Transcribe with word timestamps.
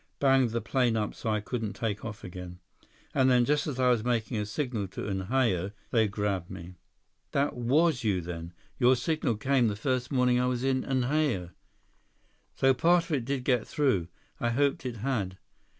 Banged 0.19 0.49
the 0.49 0.61
plane 0.61 0.97
up 0.97 1.13
so 1.13 1.29
I 1.29 1.41
couldn't 1.41 1.73
take 1.73 2.03
off 2.03 2.23
again. 2.23 2.57
And 3.13 3.29
then, 3.29 3.45
just 3.45 3.67
as 3.67 3.79
I 3.79 3.91
was 3.91 4.03
making 4.03 4.35
a 4.37 4.47
signal 4.47 4.87
to 4.87 5.01
Unhao, 5.07 5.73
they 5.91 6.07
grabbed 6.07 6.49
me." 6.49 6.73
"That 7.33 7.55
was 7.55 8.03
you 8.03 8.19
then. 8.19 8.51
Your 8.79 8.95
signal 8.95 9.35
came 9.37 9.67
the 9.67 9.75
first 9.75 10.11
morning 10.11 10.39
I 10.39 10.47
was 10.47 10.63
in 10.63 10.81
Unhao." 10.83 11.51
"So 12.55 12.73
part 12.73 13.03
of 13.03 13.11
it 13.11 13.25
did 13.25 13.43
get 13.43 13.67
through! 13.67 14.07
I 14.39 14.49
hoped 14.49 14.87
it 14.87 14.95
had." 15.05 15.37